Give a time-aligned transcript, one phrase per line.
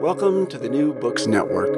[0.00, 1.74] Welcome to the New Books Network.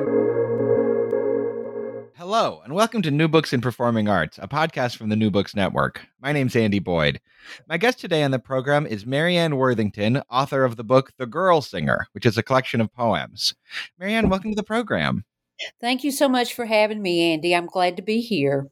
[2.16, 5.56] Hello, and welcome to New Books in Performing Arts, a podcast from the New Books
[5.56, 6.06] Network.
[6.20, 7.18] My name's Andy Boyd.
[7.66, 11.62] My guest today on the program is Marianne Worthington, author of the book The Girl
[11.62, 13.54] Singer, which is a collection of poems.
[13.98, 15.24] Marianne, welcome to the program.
[15.80, 17.56] Thank you so much for having me, Andy.
[17.56, 18.68] I'm glad to be here.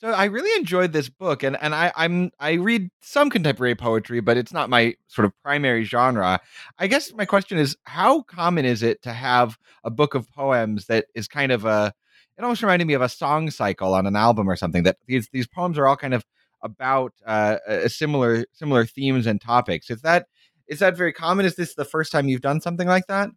[0.00, 4.20] So I really enjoyed this book, and and I, I'm I read some contemporary poetry,
[4.20, 6.40] but it's not my sort of primary genre.
[6.78, 10.86] I guess my question is, how common is it to have a book of poems
[10.86, 11.92] that is kind of a
[12.36, 15.28] it almost reminded me of a song cycle on an album or something that these
[15.32, 16.24] these poems are all kind of
[16.62, 17.56] about uh,
[17.88, 19.90] similar similar themes and topics.
[19.90, 20.26] Is that
[20.68, 21.46] is that very common?
[21.46, 23.30] Is this the first time you've done something like that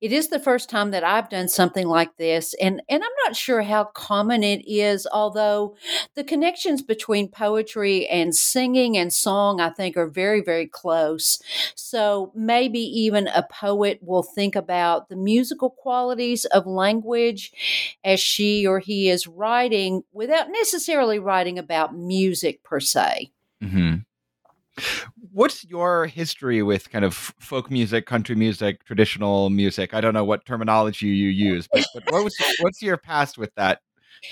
[0.00, 3.36] it is the first time that I've done something like this, and and I'm not
[3.36, 5.06] sure how common it is.
[5.12, 5.76] Although
[6.14, 11.40] the connections between poetry and singing and song, I think, are very very close.
[11.74, 17.52] So maybe even a poet will think about the musical qualities of language
[18.04, 23.30] as she or he is writing, without necessarily writing about music per se.
[23.62, 23.96] Mm-hmm.
[25.32, 29.94] What's your history with kind of folk music, country music, traditional music?
[29.94, 33.54] I don't know what terminology you use, but, but what was what's your past with
[33.54, 33.80] that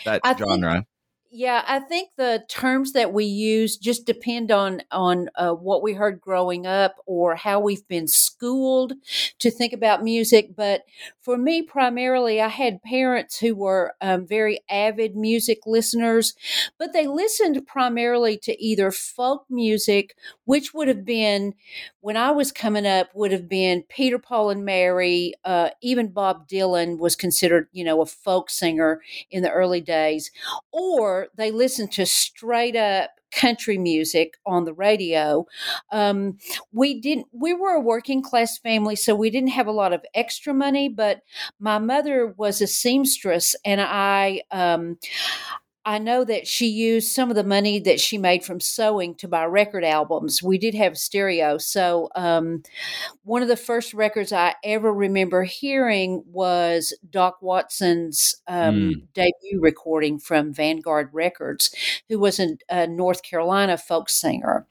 [0.04, 0.72] that I genre?
[0.72, 0.86] Think,
[1.30, 5.92] yeah, I think the terms that we use just depend on on uh, what we
[5.92, 8.94] heard growing up or how we've been schooled
[9.38, 10.56] to think about music.
[10.56, 10.84] But
[11.20, 16.34] for me, primarily, I had parents who were um, very avid music listeners,
[16.78, 21.52] but they listened primarily to either folk music, which would have been
[22.00, 25.34] when I was coming up, would have been Peter, Paul, and Mary.
[25.44, 30.30] Uh, even Bob Dylan was considered, you know, a folk singer in the early days,
[30.72, 35.46] or they listen to straight up country music on the radio.
[35.92, 36.38] Um,
[36.72, 37.26] we didn't.
[37.32, 40.88] We were a working class family, so we didn't have a lot of extra money.
[40.88, 41.22] But
[41.58, 44.42] my mother was a seamstress, and I.
[44.50, 44.98] Um,
[45.88, 49.26] I know that she used some of the money that she made from sewing to
[49.26, 50.42] buy record albums.
[50.42, 51.56] We did have stereo.
[51.56, 52.62] So, um,
[53.24, 59.02] one of the first records I ever remember hearing was Doc Watson's um, mm.
[59.14, 61.74] debut recording from Vanguard Records,
[62.10, 64.66] who was a, a North Carolina folk singer.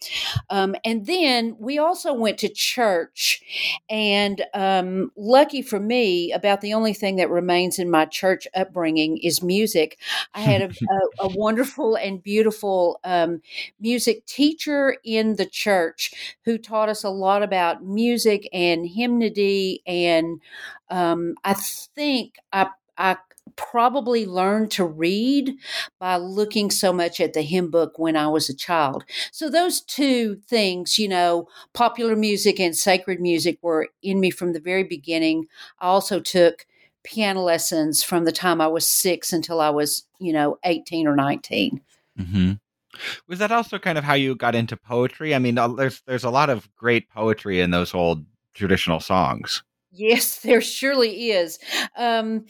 [0.52, 3.42] Um, and then we also went to church.
[3.90, 9.18] And um, lucky for me, about the only thing that remains in my church upbringing
[9.18, 9.98] is music.
[10.36, 13.42] I had a, a a, wonderful and beautiful um,
[13.80, 19.82] music teacher in the church who taught us a lot about music and hymnody.
[19.86, 20.42] And
[20.90, 23.18] um, I think I, I
[23.56, 25.56] probably learned to read
[26.00, 29.04] by looking so much at the hymn book when I was a child.
[29.32, 34.54] So those two things, you know, popular music and sacred music were in me from
[34.54, 35.48] the very beginning.
[35.80, 36.66] I also took
[37.08, 41.16] piano lessons from the time I was six until I was, you know, 18 or
[41.16, 41.82] 19.
[42.20, 42.52] Mm-hmm.
[43.28, 45.34] Was that also kind of how you got into poetry?
[45.34, 49.64] I mean, there's there's a lot of great poetry in those old traditional songs.
[49.92, 51.60] Yes, there surely is.
[51.96, 52.46] Um,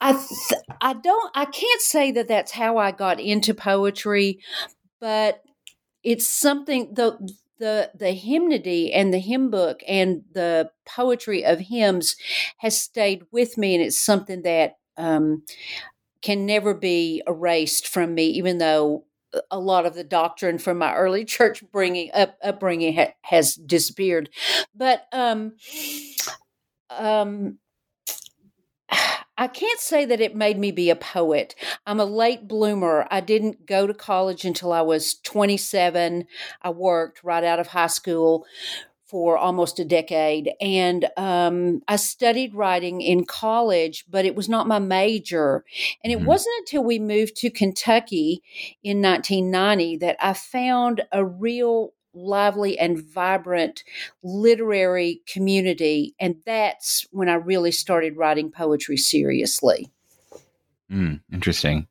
[0.00, 4.40] I th- I don't I can't say that that's how I got into poetry,
[5.00, 5.42] but
[6.04, 7.18] it's something the
[7.58, 12.16] the the hymnody and the hymn book and the poetry of hymns
[12.58, 15.44] has stayed with me, and it's something that um,
[16.22, 19.04] can never be erased from me, even though
[19.50, 24.30] a lot of the doctrine from my early church bringing up upbringing ha- has disappeared.
[24.74, 25.54] But um,
[26.90, 27.58] um,
[29.38, 31.54] I can't say that it made me be a poet.
[31.86, 33.06] I'm a late bloomer.
[33.10, 36.26] I didn't go to college until I was 27.
[36.60, 38.44] I worked right out of high school
[39.06, 40.52] for almost a decade.
[40.60, 45.64] And um, I studied writing in college, but it was not my major.
[46.04, 46.24] And it Mhm.
[46.24, 48.42] wasn't until we moved to Kentucky
[48.82, 53.84] in 1990 that I found a real lively and vibrant
[54.22, 56.14] literary community.
[56.20, 59.90] And that's when I really started writing poetry seriously.
[60.90, 61.86] Mm, interesting.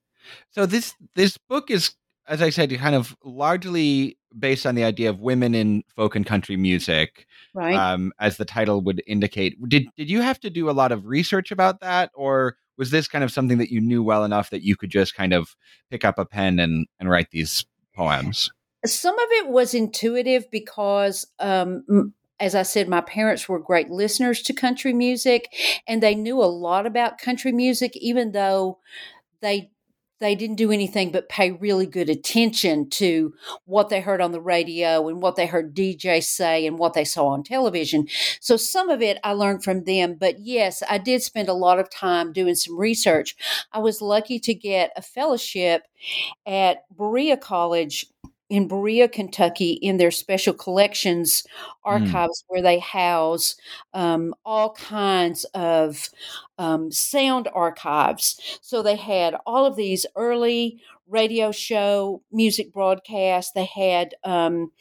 [0.52, 1.96] So this this book is,
[2.28, 6.26] as I said, kind of largely based on the idea of women in folk and
[6.26, 7.76] country music, Right.
[7.76, 9.58] um, as the title would indicate.
[9.68, 13.08] Did did you have to do a lot of research about that, or was this
[13.08, 15.56] kind of something that you knew well enough that you could just kind of
[15.90, 17.66] pick up a pen and and write these
[17.96, 18.52] poems?
[18.86, 24.42] Some of it was intuitive because um as I said, my parents were great listeners
[24.44, 25.54] to country music
[25.88, 28.80] and they knew a lot about country music, even though
[29.42, 29.72] they
[30.20, 33.34] they didn't do anything but pay really good attention to
[33.66, 37.04] what they heard on the radio and what they heard DJ say and what they
[37.04, 38.08] saw on television.
[38.40, 41.80] So some of it I learned from them, but yes, I did spend a lot
[41.80, 43.36] of time doing some research.
[43.74, 45.84] I was lucky to get a fellowship
[46.46, 48.06] at Berea College
[48.52, 51.44] in Berea, Kentucky, in their special collections
[51.86, 53.56] archives where they house
[53.94, 56.10] um, all kinds of
[56.58, 58.60] um, sound archives.
[58.62, 60.82] So they had all of these early
[61.12, 63.54] radio show music broadcast.
[63.54, 64.72] They had um,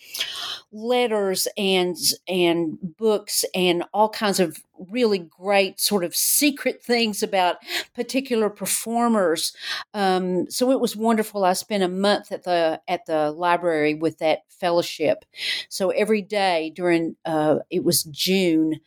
[0.73, 1.97] letters and
[2.29, 4.59] and books and all kinds of
[4.91, 7.56] really great sort of secret things about
[7.94, 9.55] particular performers.
[9.93, 11.44] Um, so it was wonderful.
[11.44, 15.25] I spent a month at the at the library with that fellowship.
[15.69, 18.81] So every day during uh, it was June,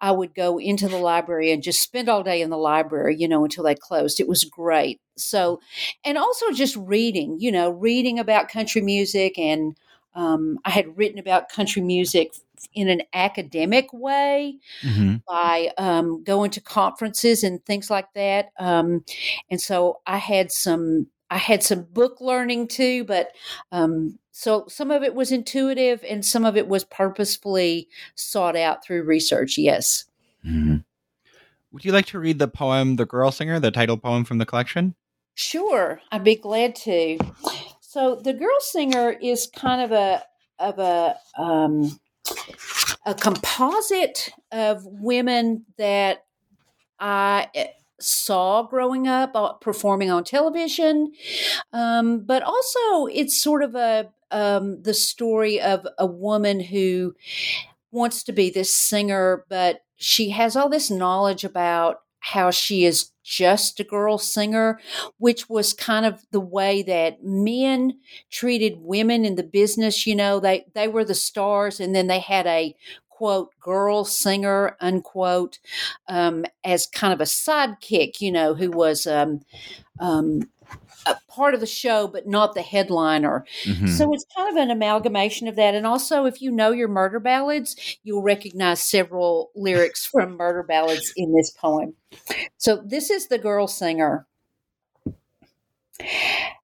[0.00, 3.28] I would go into the library and just spend all day in the library, you
[3.28, 4.20] know, until they closed.
[4.20, 5.00] It was great.
[5.16, 5.60] So,
[6.04, 9.76] and also just reading, you know, reading about country music and
[10.14, 12.34] um, I had written about country music
[12.72, 15.16] in an academic way Mm-hmm.
[15.28, 18.50] by um, going to conferences and things like that.
[18.58, 19.04] Um,
[19.50, 23.32] and so I had some I had some book learning too, but
[23.72, 28.84] um, so some of it was intuitive and some of it was purposefully sought out
[28.84, 29.58] through research.
[29.58, 30.04] Yes.
[30.46, 30.76] Mm-hmm.
[31.72, 34.46] Would you like to read the poem "The Girl Singer," the title poem from the
[34.46, 34.94] collection?
[35.34, 37.18] Sure, I'd be glad to.
[37.80, 40.22] So the girl singer is kind of a
[40.58, 41.98] of a um,
[43.04, 46.24] a composite of women that
[47.00, 47.66] I eh,
[48.00, 51.12] saw growing up uh, performing on television,
[51.72, 57.14] um, but also it's sort of a um, the story of a woman who
[57.90, 63.10] wants to be this singer, but she has all this knowledge about how she is
[63.24, 64.78] just a girl singer,
[65.18, 67.98] which was kind of the way that men
[68.30, 70.06] treated women in the business.
[70.06, 72.76] You know, they, they were the stars, and then they had a
[73.08, 75.58] quote girl singer unquote
[76.08, 79.40] um, as kind of a sidekick, you know, who was um,
[80.00, 80.42] um,
[81.06, 83.44] a part of the show but not the headliner.
[83.64, 83.88] Mhm.
[83.88, 85.74] So it's kind of an amalgamation of that.
[85.74, 91.12] And also, if you know your murder ballads, you'll recognize several lyrics from murder ballads
[91.16, 91.94] in this poem.
[92.58, 94.26] So this is the girl singer.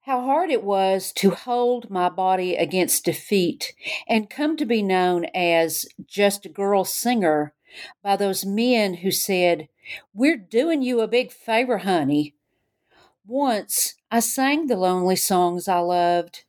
[0.02, 3.74] How hard it was to hold my body against defeat
[4.08, 7.52] and come to be known as just a girl singer
[8.02, 9.68] by those men who said,
[10.12, 12.34] We're doing you a big favor, honey.
[13.30, 16.42] Once I sang the lonely songs I loved.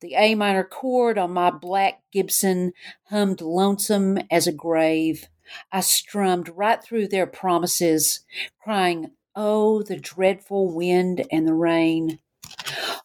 [0.00, 5.28] The A minor chord on my black Gibson hummed lonesome as a grave.
[5.72, 8.26] I strummed right through their promises,
[8.62, 12.18] crying, Oh, the dreadful wind and the rain.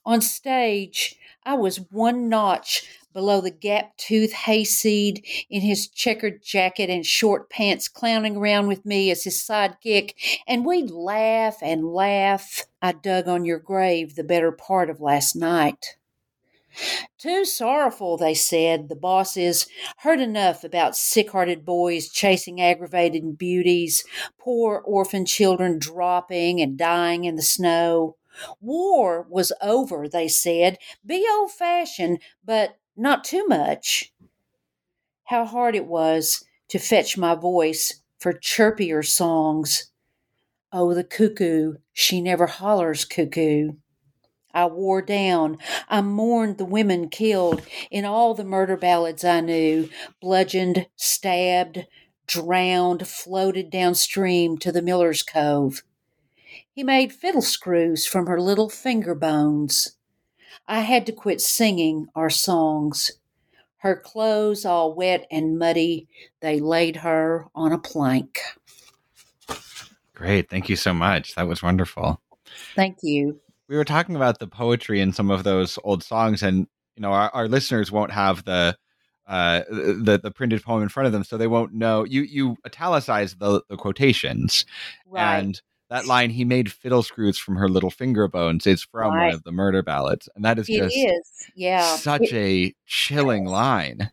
[0.06, 1.16] On stage,
[1.46, 7.50] I was one notch below the gap tooth hayseed in his checkered jacket and short
[7.50, 10.14] pants, clowning around with me as his sidekick,
[10.48, 12.66] and we'd laugh and laugh.
[12.82, 15.98] I dug on your grave the better part of last night.
[17.20, 18.90] Too sorrowful, they said.
[18.90, 19.68] The bosses
[20.00, 24.04] heard enough about sick hearted boys chasing aggravated beauties,
[24.40, 28.18] poor orphan children dropping and dying in the snow.
[28.60, 30.80] War was over, they said.
[31.06, 34.14] Be old fashioned, but not too much.
[35.26, 39.92] How hard it was to fetch my voice for chirpier songs.
[40.72, 43.74] Oh, the cuckoo, she never hollers cuckoo.
[44.54, 45.58] I wore down.
[45.90, 49.90] I mourned the women killed in all the murder ballads I knew
[50.22, 51.88] bludgeoned, stabbed,
[52.28, 55.84] drowned, floated downstream to the Miller's Cove.
[56.72, 59.98] He made fiddle screws from her little finger bones.
[60.68, 63.12] I had to quit singing our songs.
[63.78, 66.08] Her clothes all wet and muddy,
[66.42, 68.40] they laid her on a plank.
[70.16, 70.50] Great.
[70.50, 71.36] Thank you so much.
[71.36, 72.22] That was wonderful.
[72.76, 73.40] Thank you.
[73.68, 77.12] We were talking about the poetry in some of those old songs, and you know,
[77.12, 78.78] our, our listeners won't have the
[79.26, 82.58] uh the the printed poem in front of them so they won't know you you
[82.66, 84.66] italicize the the quotations
[85.08, 85.40] Right.
[85.40, 85.62] and
[85.94, 89.44] that line he made fiddle screws from her little finger bones is from one of
[89.44, 91.48] the murder ballads and that is It just is.
[91.56, 91.96] Yeah.
[91.98, 94.12] such a chilling line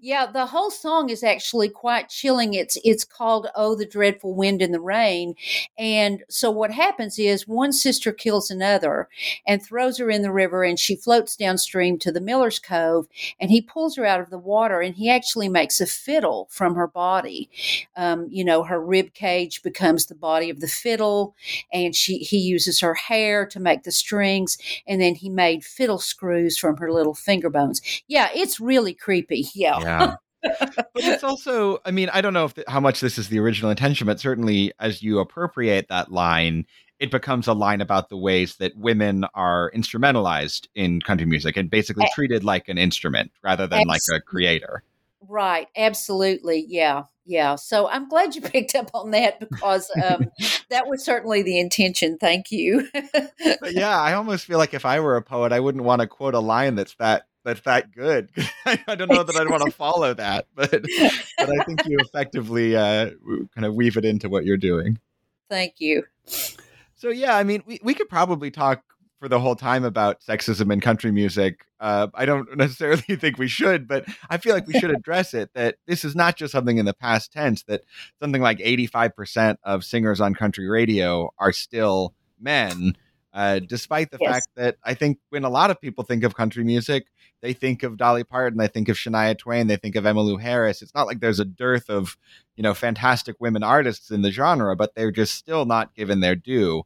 [0.00, 2.54] Yeah, the whole song is actually quite chilling.
[2.54, 5.34] It's it's called "Oh, the Dreadful Wind and the Rain,"
[5.76, 9.08] and so what happens is one sister kills another
[9.46, 13.08] and throws her in the river, and she floats downstream to the Miller's Cove,
[13.40, 16.76] and he pulls her out of the water, and he actually makes a fiddle from
[16.76, 17.50] her body.
[17.96, 21.34] Um, you know, her rib cage becomes the body of the fiddle,
[21.72, 25.98] and she he uses her hair to make the strings, and then he made fiddle
[25.98, 27.80] screws from her little finger bones.
[28.06, 29.42] Yeah, it's really creepy.
[29.56, 29.80] Yeah.
[29.80, 30.14] yeah
[30.60, 33.38] but it's also i mean i don't know if th- how much this is the
[33.38, 36.66] original intention but certainly as you appropriate that line
[36.98, 41.68] it becomes a line about the ways that women are instrumentalized in country music and
[41.70, 44.82] basically treated like an instrument rather than like a creator
[45.28, 45.68] Right.
[45.76, 46.64] Absolutely.
[46.68, 47.04] Yeah.
[47.24, 47.56] Yeah.
[47.56, 50.30] So I'm glad you picked up on that because um,
[50.70, 52.18] that was certainly the intention.
[52.18, 52.88] Thank you.
[53.60, 56.06] but yeah i almost feel like if i were a poet i wouldn't want to
[56.06, 58.28] quote a line that's that that's that good
[58.66, 62.76] i don't know that i'd want to follow that but but i think you effectively
[62.76, 63.08] uh
[63.54, 64.98] kind of weave it into what you're doing
[65.48, 66.04] Thank you.
[66.94, 68.82] So yeah, I mean, we, we could probably talk
[69.18, 71.64] for the whole time about sexism in country music.
[71.80, 75.50] Uh, I don't necessarily think we should, but I feel like we should address it.
[75.54, 77.62] That this is not just something in the past tense.
[77.64, 77.82] That
[78.20, 82.96] something like eighty five percent of singers on country radio are still men,
[83.36, 84.32] uh, despite the Yes.
[84.32, 87.06] fact that I think when a lot of people think of country music,
[87.42, 90.82] they think of Dolly Parton, they think of Shania Twain, they think of Emmylou Harris.
[90.82, 92.16] It's not like there's a dearth of
[92.56, 96.34] you know fantastic women artists in the genre, but they're just still not given their
[96.34, 96.82] due.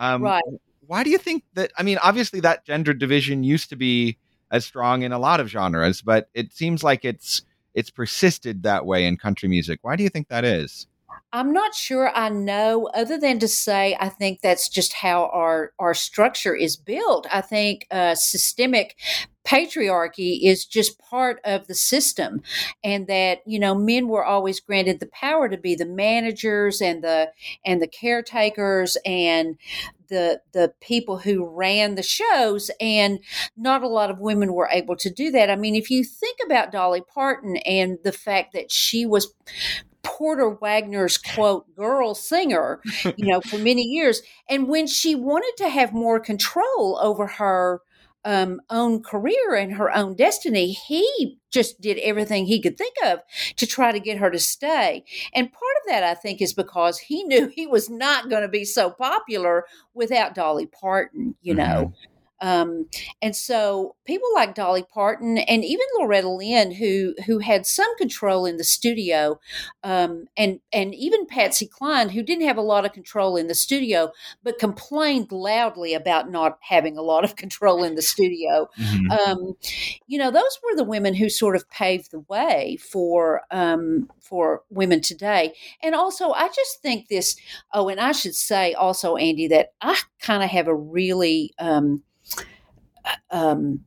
[0.00, 0.42] Um, Right.
[0.86, 1.70] Why do you think that?
[1.78, 4.18] I mean, obviously that gender division used to be
[4.50, 7.42] as strong in a lot of genres, but it seems like it's
[7.74, 9.78] it's persisted that way in country music.
[9.82, 10.86] Why do you think that is?
[11.32, 15.72] I'm not sure I know, other than to say I think that's just how our
[15.78, 17.26] our structure is built.
[17.32, 18.96] I think uh, systemic
[19.44, 22.42] patriarchy is just part of the system
[22.84, 27.02] and that you know men were always granted the power to be the managers and
[27.02, 27.28] the
[27.64, 29.56] and the caretakers and
[30.08, 33.18] the the people who ran the shows and
[33.56, 36.38] not a lot of women were able to do that i mean if you think
[36.44, 39.34] about dolly parton and the fact that she was
[40.22, 42.80] Porter Wagoner's quote girl singer,
[43.16, 44.22] you know, for many years.
[44.48, 47.80] And when she wanted to have more control over her
[48.24, 53.18] um, own career and her own destiny, he just did everything he could think of
[53.56, 55.02] to try to get her to stay.
[55.34, 58.48] And part of that, I think, is because he knew he was not going to
[58.48, 61.94] be so popular without Dolly Parton, you know.
[62.42, 62.88] Um,
[63.22, 68.44] and so people like Dolly Parton and even Loretta Lynn, who who had some control
[68.44, 69.38] in the studio,
[69.84, 73.54] um, and and even Patsy Cline, who didn't have a lot of control in the
[73.54, 74.10] studio,
[74.42, 78.68] but complained loudly about not having a lot of control in the studio.
[78.76, 79.10] Mhm.
[79.10, 79.54] Um,
[80.08, 84.62] you know, those were the women who sort of paved the way for um, for
[84.68, 85.54] women today.
[85.82, 87.36] And also, I just think this.
[87.72, 92.02] Oh, and I should say also, Andy, that I kind of have a really um,
[93.30, 93.84] um,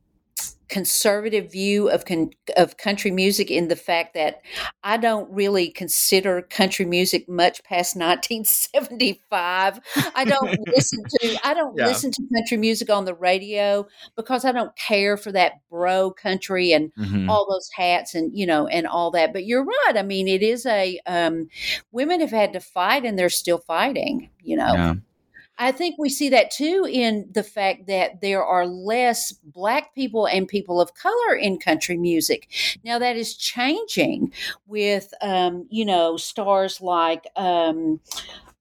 [0.68, 4.40] conservative view of con- of country music in the fact that
[4.82, 7.94] I don't really consider country music much past
[8.74, 9.80] 1975.
[10.14, 11.86] I don't listen to I don't Yeah.
[11.86, 16.72] listen to country music on the radio because I don't care for that bro country
[16.72, 17.28] and Mhm.
[17.30, 19.32] all those hats and you know and all that.
[19.32, 19.92] But you're right.
[19.96, 21.48] I mean, it is a um,
[21.92, 24.30] women have had to fight and they're still fighting.
[24.42, 24.72] You know.
[24.74, 24.94] Yeah.
[25.58, 30.26] I think we see that too in the fact that there are less black people
[30.26, 32.48] and people of color in country music.
[32.84, 34.32] Now that is changing
[34.66, 38.00] with, um, you know, stars like, um,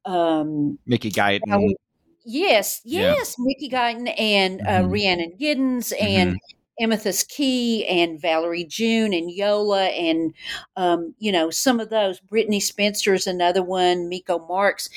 [0.05, 1.41] um, Mickey Guyton.
[1.59, 1.75] we-
[2.23, 3.13] yes, Yeah.
[3.15, 4.91] yes, Mickey Guyton and uh, Mhm.
[4.91, 6.37] Rhiannon Giddens and
[6.81, 10.33] Amythyst Kiah and Valerie June and Yola and
[10.75, 12.19] um, you know some of those.
[12.21, 14.09] Brittney Spencer is another one.
[14.09, 14.89] Miko Marks,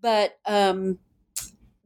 [0.00, 0.98] but um,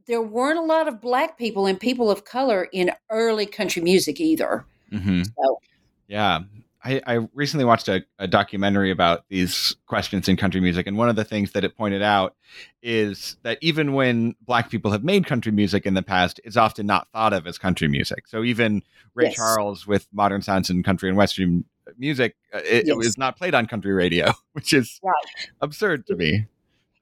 [0.07, 4.19] there weren't a lot of black people and people of color in early country music
[4.19, 4.65] either.
[4.91, 5.59] hmm So-
[6.07, 6.41] Yeah.
[6.87, 11.09] I, I recently watched a, a documentary about these questions in country music, and one
[11.09, 12.35] of the things that it pointed out
[12.83, 16.85] is that even when black people have made country music in the past, it's often
[16.85, 18.27] not thought of as country music.
[18.27, 18.83] So even
[19.15, 19.35] Ray Yes.
[19.35, 21.65] Charles with Modern Sounds and Country and Western
[21.97, 22.89] music, uh, it, yes.
[22.89, 25.49] it, was not played on country radio, which is right.
[25.61, 26.45] absurd to me.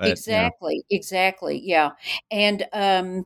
[0.03, 0.97] But, exactly, you know.
[0.97, 1.91] exactly, yeah,
[2.31, 3.25] and um,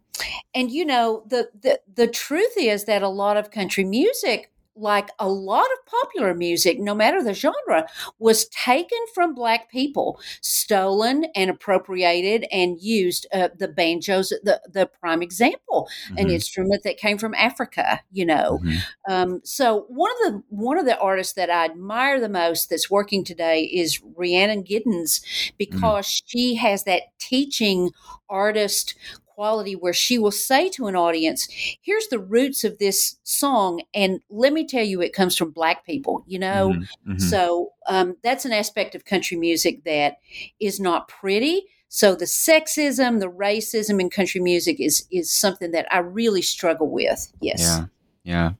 [0.54, 5.10] and you know the the the truth is that a lot of country music like
[5.20, 7.88] a lot of popular music, no matter the genre,
[8.20, 13.28] was taken from black people, stolen and appropriated and used.
[13.34, 16.18] Uh, the banjos, the the prime example, mm-hmm.
[16.18, 18.02] an instrument that came from Africa.
[18.12, 19.12] You know, mm-hmm.
[19.14, 22.90] um, so one of the one of the artists that I admire the most that's
[22.90, 25.56] working today is Rhiannon Giddens mm-hmm.
[25.58, 26.26] because mm-hmm.
[26.26, 27.92] she has that teaching
[28.30, 28.96] artist
[29.38, 31.48] quality where she will say to an audience,
[31.84, 33.84] here's the roots of this song.
[33.94, 36.72] And let me tell you, it comes from black people, you know?
[36.72, 37.20] Mm-hmm, mm-hmm.
[37.20, 40.18] So um, that's an aspect of country music that
[40.60, 41.68] is not pretty.
[41.88, 46.90] So the sexism, the racism in country music is is something that I really struggle
[46.90, 47.32] with.
[47.40, 47.60] Yes.
[47.62, 47.86] Yeah.
[48.24, 48.52] Yeah.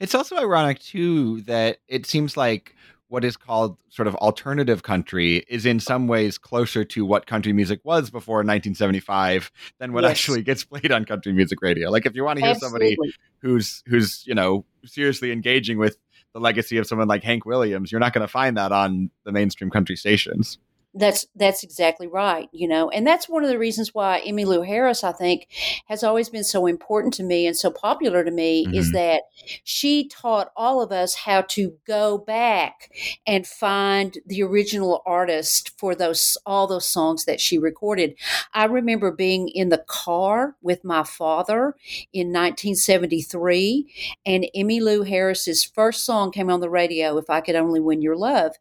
[0.00, 2.74] It's also ironic too that it seems like
[3.14, 5.78] what is called sort of alternative country is in oh.
[5.78, 10.10] some ways closer to what country music was before 1975 than what yes.
[10.10, 11.90] actually gets played on country music radio.
[11.90, 12.96] Like if you want to hear Absolutely.
[12.96, 15.96] somebody who's who's, you know, seriously engaging with
[16.32, 19.30] the legacy of someone like Hank Williams, you're not going to find that on the
[19.30, 20.58] mainstream country stations.
[20.96, 25.02] That's that's exactly right, you know, and that's one of the reasons why Emmylou Harris,
[25.02, 25.48] I think,
[25.86, 28.76] has always been so important to me and so popular to me mm-hmm.
[28.76, 29.22] is that
[29.64, 32.92] she taught all of us how to go back
[33.26, 38.14] and find the original artist for those all those songs that she recorded.
[38.52, 41.74] I remember being in the car with my father
[42.12, 43.92] in 1973,
[44.24, 48.16] and Emmylou Harris's first song came on the radio, "If I Could Only Win Your
[48.16, 48.52] Love,"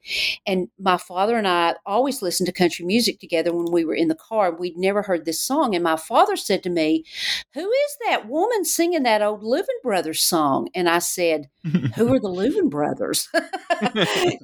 [0.48, 4.08] and my father and I always listened to country music together when we were in
[4.08, 4.52] the car.
[4.52, 5.76] We'd never heard this song.
[5.76, 7.06] And my father said to me,
[7.54, 10.70] Who is that woman singing that old Louvin Brothers song?
[10.74, 11.50] And I said,
[11.96, 13.30] Who are the Louvin Brothers?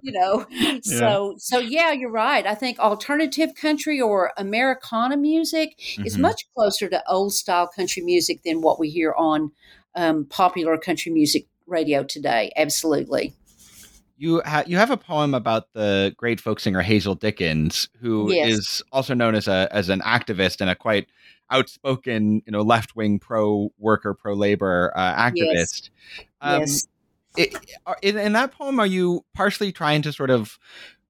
[0.04, 0.80] you know, yeah.
[0.84, 2.46] so, so yeah, you're right.
[2.46, 6.06] I think alternative country or Americana music mm-hmm.
[6.06, 9.52] is much closer to old style country music than what we hear on
[9.96, 12.52] um, popular country music radio today.
[12.56, 13.34] Absolutely
[14.20, 18.50] you ha- you have a poem about the great folk singer Hazel Dickens, who yes.
[18.50, 21.08] is also known as a as an activist and a quite
[21.50, 25.90] outspoken, you know, left wing pro worker, pro labor uh, activist.
[26.18, 26.30] Yes.
[26.42, 26.88] Um, yes.
[27.38, 27.56] It,
[28.02, 30.60] in, in that poem, are you partially trying to sort of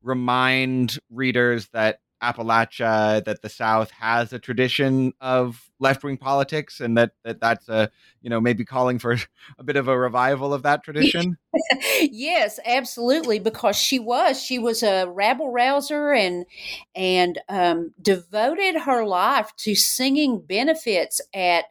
[0.04, 6.98] remind readers that Appalachia, that the South has a tradition of left wing politics, and
[6.98, 7.90] that, that that's a
[8.22, 9.18] you know maybe calling for
[9.60, 11.38] a bit of a revival of that tradition.
[12.02, 16.46] yes, absolutely, because she was she was a rabble rouser and
[16.94, 21.66] and um, devoted her life to singing benefits at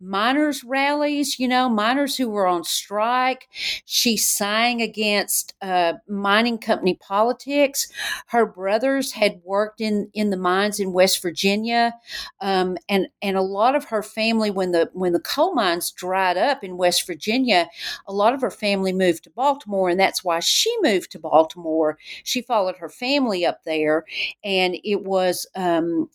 [0.00, 1.38] miners rallies.
[1.38, 3.48] You know, miners who were on strike.
[3.84, 7.92] She sang against uh, mining company politics.
[8.28, 11.92] Her brothers had worked in in the mines in West Virginia,
[12.40, 16.36] um, and and a lot of her family when the when the coal mines dried
[16.36, 17.68] up in West Virginia,
[18.06, 21.98] a lot of her family moved to Baltimore, and that's why she moved to Baltimore.
[22.24, 24.04] She followed her family up there,
[24.44, 26.08] and it was um,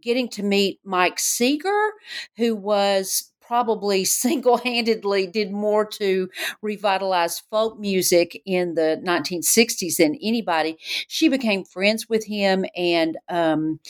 [0.00, 1.92] getting to meet Mike Seeger,
[2.36, 6.28] who was probably single handedly did more to
[6.62, 10.76] revitalize folk music in the 1960s than anybody.
[11.08, 13.80] She became friends with him and, um,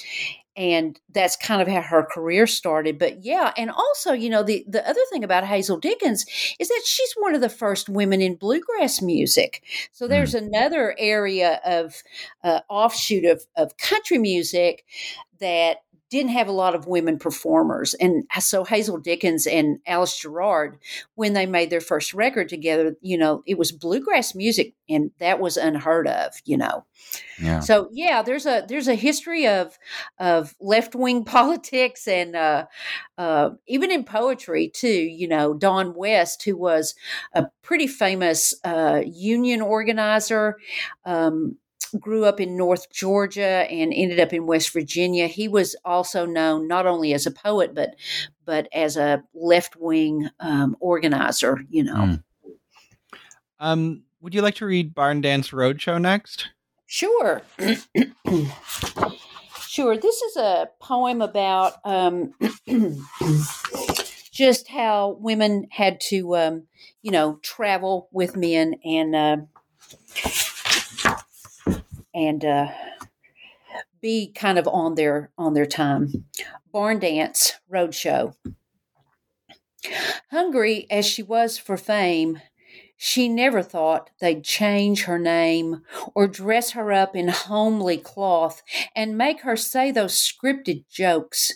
[0.57, 4.65] and that's kind of how her career started but yeah and also you know the
[4.69, 6.25] the other thing about hazel dickens
[6.59, 9.63] is that she's one of the first women in bluegrass music
[9.93, 10.47] so there's mm.
[10.47, 12.03] another area of
[12.45, 14.85] uh, offshoot of, of country music
[15.41, 15.79] that
[16.15, 17.93] didn't have a lot of women performers.
[17.95, 20.79] And so Hazel Dickens and Alice Gerrard,
[21.17, 25.41] when they made their first record together, you know, it was bluegrass music and that
[25.41, 26.85] was unheard of, you know.
[27.43, 27.59] Yeah.
[27.59, 29.77] So yeah, there's a there's a history of
[30.19, 32.67] of left wing politics and uh,
[33.19, 34.89] uh, even in poetry too.
[34.89, 36.95] You know, Don West, who was
[37.33, 40.59] a pretty famous uh, union organizer,
[41.05, 41.57] um,
[42.01, 45.27] grew up in North Georgia and ended up in West Virginia.
[45.27, 47.95] He was also known not only as a poet but
[48.45, 51.65] but as a left wing um, organizer.
[51.69, 51.95] You know.
[51.95, 52.23] Mm.
[53.61, 56.49] Um, would you like to read Barn Dance Roadshow next?
[56.87, 57.43] Sure.
[59.61, 59.97] sure.
[59.97, 62.35] This is a poem about um,
[64.33, 66.67] just how women had to, um,
[67.03, 69.15] you know, travel with men and.
[69.15, 69.37] Uh,
[72.15, 72.69] and uh,
[74.01, 76.25] be kind of on their on their time.
[76.73, 78.35] Barn dance roadshow.
[80.31, 82.41] Hungry as she was for fame,
[82.97, 85.83] She never thought they'd change her name
[86.15, 88.63] or dress her up in homely cloth
[88.97, 91.53] and make her say those scripted jokes.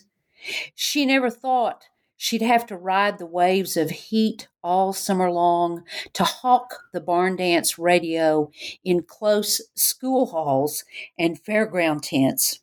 [0.74, 1.87] She never thought
[2.18, 7.36] she'd have to ride the waves of heat all summer long to hawk the barn
[7.36, 8.50] dance radio
[8.84, 10.84] in close school halls
[11.18, 12.60] and fairground tents.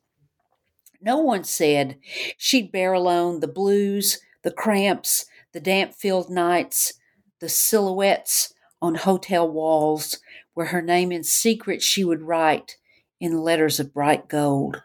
[1.02, 1.98] No one said
[2.38, 6.94] she'd bear alone the blues, the cramps, the damp filled nights,
[7.40, 10.20] the silhouettes on hotel walls
[10.54, 12.78] where her name in secret she would write
[13.22, 14.84] in letters of bright gold.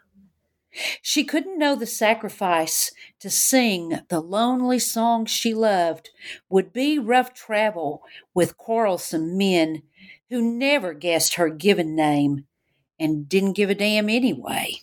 [1.01, 6.09] She couldn't know the sacrifice to sing the lonely songs she loved
[6.49, 8.03] would be rough travel
[8.33, 9.83] with quarrelsome men
[10.29, 12.45] who never guessed her given name
[12.99, 14.75] and didn't give a damn anyway.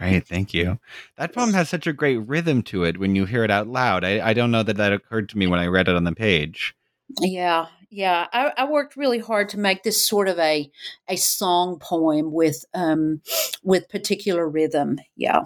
[0.00, 0.78] Right, thank you.
[1.16, 4.04] That poem has such a great rhythm to it when you hear it out loud.
[4.04, 6.12] I, I don't know that that occurred to me when I read it on the
[6.12, 6.74] page.
[7.20, 8.26] Yeah, yeah.
[8.32, 10.70] I, I worked really hard to make this sort of a
[11.08, 13.20] a song poem with um
[13.62, 14.98] with particular rhythm.
[15.16, 15.44] Yeah.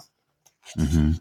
[0.79, 1.13] Mm-hmm.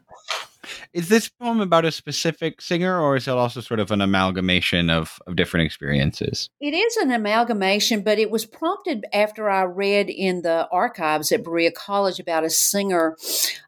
[0.93, 4.89] Is this poem about a specific singer, or is it also sort of an amalgamation
[4.89, 6.49] of, of different experiences?
[6.59, 11.43] It is an amalgamation, but it was prompted after I read in the archives at
[11.43, 13.17] Berea College about a singer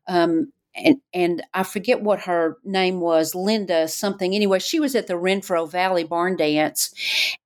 [0.08, 4.36] um, and and I forget what her name was, Linda something.
[4.36, 6.94] Anyway, she was at the Renfro Valley Barn Dance,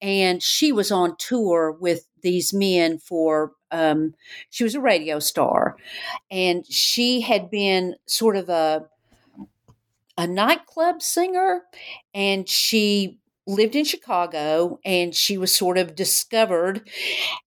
[0.01, 3.53] and she was on tour with these men for.
[3.73, 4.15] Um,
[4.49, 5.77] she was a radio star,
[6.29, 8.87] and she had been sort of a
[10.17, 11.61] a nightclub singer,
[12.13, 13.17] and she
[13.47, 16.87] lived in Chicago, and she was sort of discovered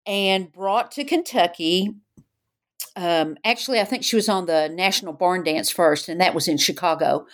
[0.06, 1.94] and brought to Kentucky
[2.96, 6.48] um, actually, I think she was on the National Barn Dance first, and that was
[6.48, 7.26] in Chicago.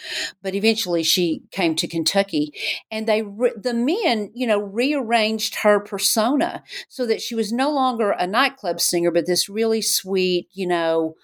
[0.42, 2.54] But eventually, she came to Kentucky,
[2.90, 7.72] and they re- the men, you know, rearranged her persona so that she was no
[7.72, 11.16] longer a nightclub singer, but this really sweet, you know,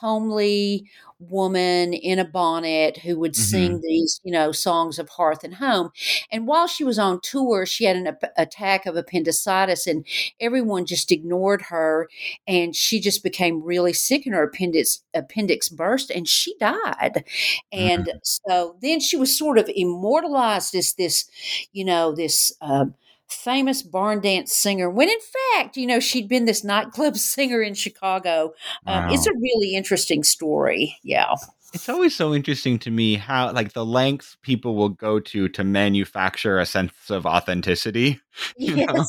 [0.00, 0.88] homely
[1.30, 3.42] woman in a bonnet who would mm-hmm.
[3.42, 5.90] sing these, you know, songs of hearth and home.
[6.30, 10.06] And while she was on tour, she had an ap- attack of appendicitis, and
[10.40, 12.08] everyone just ignored her.
[12.46, 17.24] And she just became really sick, and her appendix appendix burst, and she died.
[17.72, 18.18] And mm-hmm.
[18.22, 21.24] so then she was sort of immortalized as this,
[21.72, 22.52] you know, this.
[22.60, 22.94] Um,
[23.28, 25.18] famous barn dance singer when in
[25.54, 28.52] fact you know she'd been this nightclub singer in chicago.
[28.86, 29.12] Um, wow.
[29.12, 30.96] it's a really interesting story.
[31.02, 31.34] Yeah.
[31.72, 35.64] It's always so interesting to me how like the lengths people will go to to
[35.64, 38.20] manufacture a sense of authenticity
[38.56, 39.04] yes know?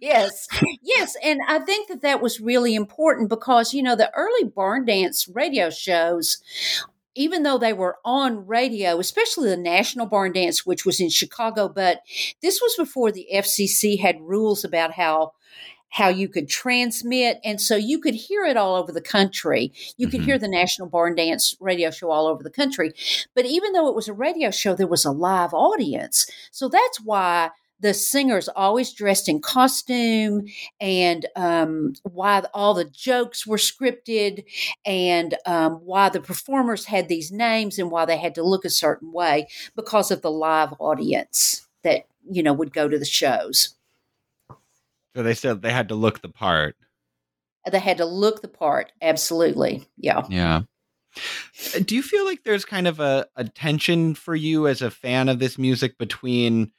[0.00, 0.48] yes.
[0.82, 1.16] Yes.
[1.24, 5.28] And i think that that was really important because you know the early barn dance
[5.28, 6.38] radio shows
[7.18, 11.68] even though they were on radio, especially the National Barn Dance, which was in Chicago,
[11.68, 12.00] but
[12.40, 15.32] this was before the FCC had rules about how
[15.90, 20.06] how you could transmit and so you could hear it all over the country you
[20.06, 20.26] could mm-hmm.
[20.26, 22.92] hear the national barn dance radio show all over the country
[23.34, 27.00] but even though it was a radio show there was a live audience so that's
[27.00, 27.48] why
[27.80, 30.46] the singers always dressed in costume
[30.80, 34.44] and um, why all the jokes were scripted
[34.84, 38.70] and um, why the performers had these names and why they had to look a
[38.70, 43.74] certain way because of the live audience that you know would go to the shows.
[45.14, 46.76] So they said they had to look the part.
[47.70, 50.22] They had to look the part absolutely yeah.
[50.28, 50.62] Yeah.
[51.84, 55.28] Do you feel like there's kind of a, a tension for you as a fan
[55.28, 56.72] of this music between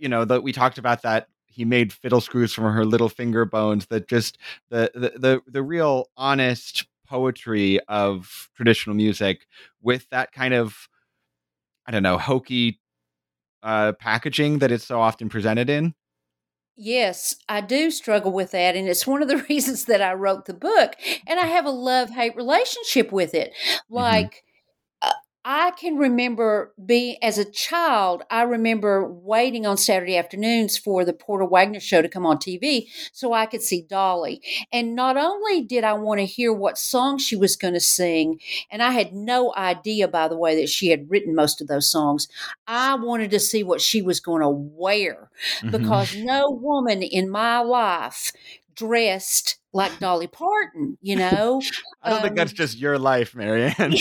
[0.00, 3.44] you know that we talked about that he made fiddle screws from her little finger
[3.44, 4.38] bones that just
[4.70, 9.46] the the the, the real honest poetry of traditional music
[9.82, 10.88] with that kind of
[11.86, 12.80] i don't know hokey
[13.62, 15.94] uh packaging that it's so often presented in
[16.82, 18.74] Yes, I do struggle with that.
[18.74, 20.94] And it's one of the reasons that I wrote the book.
[21.26, 23.52] And I have a love hate relationship with it.
[23.52, 23.94] Mm-hmm.
[23.94, 24.49] Like, mm-hmm.
[25.42, 31.14] I can remember being as a child, I remember waiting on Saturday afternoons for the
[31.14, 34.42] Porter Wagoner show to come on TV so I could see Dolly.
[34.70, 38.38] And not only did I want to hear what song she was going to sing,
[38.70, 41.90] and I had no idea, by the way, that she had written most of those
[41.90, 42.28] songs,
[42.66, 45.70] I wanted to see what she was going to wear mm-hmm.
[45.70, 48.32] because no woman in my life
[48.74, 51.62] dressed like Dolly Parton, you know.
[52.02, 53.94] I don't um, think that's um just your life, Marianne.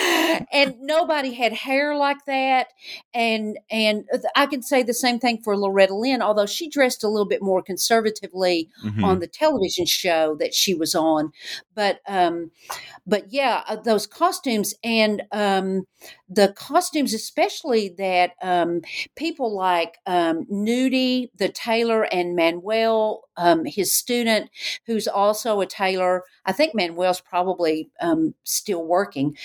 [0.52, 2.68] and nobody had hair like that.
[3.14, 7.08] And and I can say the same thing for Loretta Lynn, although she dressed a
[7.08, 9.04] little bit more conservatively mm-hmm.
[9.04, 11.32] on the television show that she was on.
[11.74, 12.50] But um,
[13.06, 15.86] but yeah, uh, those costumes and um,
[16.28, 18.80] the costumes, especially that um,
[19.16, 24.31] people like um, Nudie, the tailor, and Manuel, um, his student,
[24.86, 26.24] who's also a tailor.
[26.44, 29.36] I think Manuel's probably um, still working.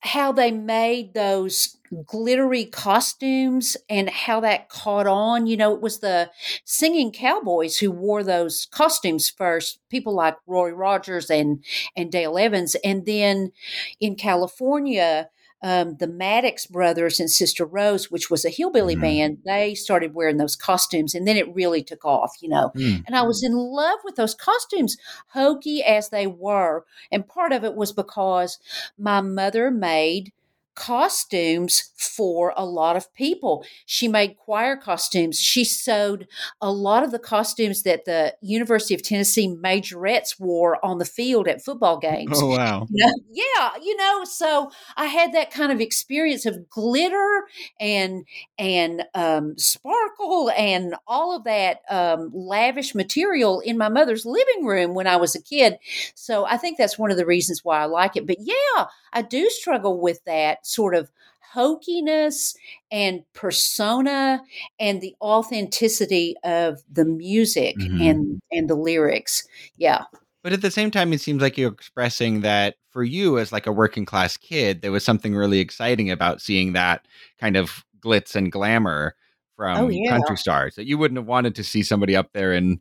[0.00, 5.46] How they made those glittery costumes and how that caught on.
[5.46, 6.30] You know, it was the
[6.64, 11.64] singing cowboys who wore those costumes first, people like Roy Rogers and
[11.96, 12.76] and Dale Evans.
[12.84, 13.50] And then
[13.98, 15.28] in California,
[15.62, 19.02] um, the Maddox brothers and Sister Rose, which was a hillbilly mm-hmm.
[19.02, 22.72] band, they started wearing those costumes, and then it really took off, you know.
[22.76, 23.02] Mm-hmm.
[23.06, 24.96] And I was in love with those costumes,
[25.28, 26.84] hokey as they were.
[27.10, 28.58] And part of it was because
[28.98, 30.32] my mother made
[30.76, 33.64] costumes for a lot of people.
[33.86, 35.40] She made choir costumes.
[35.40, 36.28] She sewed
[36.60, 41.48] a lot of the costumes that the University of Tennessee majorettes wore on the field
[41.48, 42.38] at football games.
[42.40, 42.86] Oh, wow.
[42.90, 43.12] You know?
[43.30, 47.44] Yeah, you know, so I had that kind of experience of glitter
[47.80, 48.24] and
[48.58, 54.94] and um, sparkle and all of that um, lavish material in my mother's living room
[54.94, 55.78] when I was a kid.
[56.14, 58.26] So I think that's one of the reasons why I like it.
[58.26, 61.10] But yeah, I do struggle with that sort of
[61.54, 62.56] hokiness
[62.90, 64.42] and persona
[64.78, 68.00] and the authenticity of the music mm-hmm.
[68.00, 70.04] and and the lyrics yeah
[70.42, 73.66] but at the same time it seems like you're expressing that for you as like
[73.66, 77.06] a working class kid there was something really exciting about seeing that
[77.40, 80.10] kind of glitz and glamour oh, from oh, yeah.
[80.10, 82.80] country stars that you wouldn't have wanted to see somebody up there in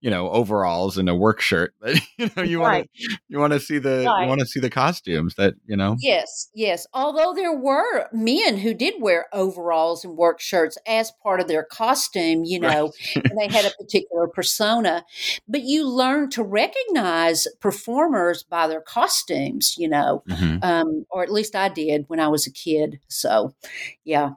[0.00, 2.78] you know overalls and a work shirt but you know you right.
[2.78, 4.22] want to you want to see the right.
[4.22, 8.58] you want to see the costumes that you know yes yes although there were men
[8.58, 13.24] who did wear overalls and work shirts as part of their costume you know right.
[13.24, 15.04] and they had a particular persona
[15.48, 20.58] but you learn to recognize performers by their costumes you know mm-hmm.
[20.62, 23.54] um, or at least i did when i was a kid so
[24.04, 24.30] yeah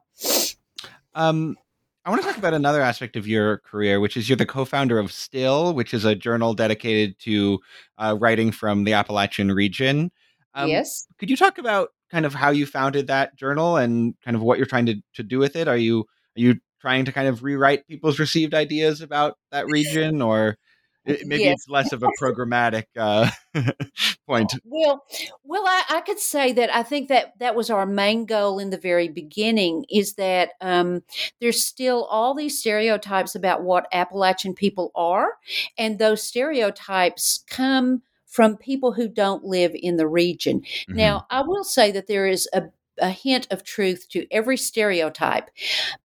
[1.16, 1.58] um
[2.06, 4.98] I want to talk about another aspect of your career, which is you're the co-founder
[4.98, 7.60] of Still, which is a journal dedicated to
[7.98, 10.12] uh, writing from the Appalachian region.
[10.54, 11.08] Um, yes.
[11.20, 14.58] Could you talk about kind of how you founded that journal and kind of what
[14.58, 15.68] you're trying to, to do with it?
[15.68, 16.00] Are you
[16.38, 20.58] are you trying to kind of rewrite people's received ideas about that region, or
[21.26, 21.54] maybe yes.
[21.54, 23.30] it's less of a programmatic uh,
[24.28, 24.54] point.
[24.64, 25.04] Well,
[25.44, 28.70] well, I, I, could say that I think that that was our main goal in
[28.70, 29.86] the very beginning.
[29.90, 31.04] Is that um,
[31.42, 35.34] there's still all these stereotypes about what Appalachian people are,
[35.78, 40.62] and those stereotypes come from people who don't live in the region.
[40.62, 40.96] Mm-hmm.
[40.96, 42.64] Now, I will say that there is a,
[43.00, 45.50] a hint of truth to every stereotype,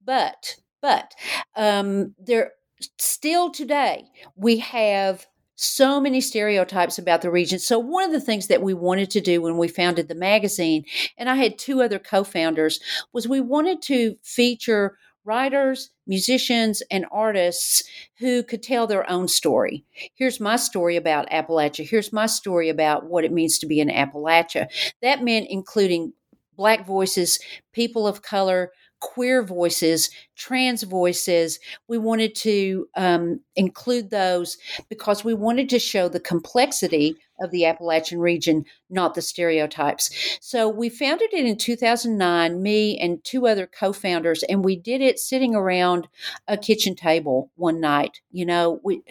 [0.04, 1.14] but but
[1.56, 2.52] um, there
[2.98, 4.04] still today,
[4.36, 7.58] we have so many stereotypes about the region.
[7.58, 10.84] So, one of the things that we wanted to do when we founded the magazine,
[11.16, 12.80] and I had two other co founders,
[13.12, 17.84] was we wanted to feature writers, musicians, and artists
[18.18, 19.84] who could tell their own story.
[20.14, 21.88] Here's my story about Appalachia.
[21.88, 24.66] Here's my story about what it means to be in Appalachia.
[25.00, 26.12] That meant including
[26.56, 27.38] Black voices,
[27.72, 31.58] people of color, queer voices, trans voices.
[31.88, 37.66] We wanted to um, include those because we wanted to show the complexity of the
[37.66, 40.38] Appalachian region, not the stereotypes.
[40.40, 45.00] So we founded it in 2009, me and two other co founders, and we did
[45.00, 46.08] it sitting around
[46.46, 48.20] a kitchen table one night.
[48.30, 49.02] You know, we,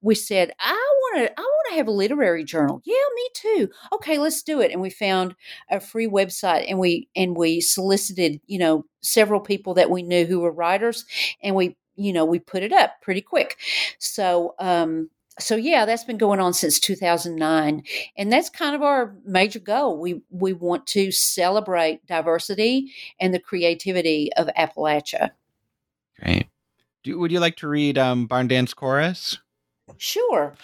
[0.00, 2.80] we said, I want to, I want to have a literary journal.
[2.84, 3.68] Yeah, me too.
[3.92, 4.70] Okay, let's do it.
[4.70, 5.34] And we found
[5.70, 10.26] a free website and we, and we solicited, you know, several people that we knew
[10.26, 11.04] who were writers
[11.42, 13.56] and we you know we put it up pretty quick.
[13.98, 17.82] So um so yeah that's been going on since 2009
[18.16, 19.98] and that's kind of our major goal.
[19.98, 25.30] We we want to celebrate diversity and the creativity of appalachia.
[26.22, 26.46] Great.
[27.02, 29.38] Do, would you like to read um, barn dance chorus?
[29.96, 30.54] Sure.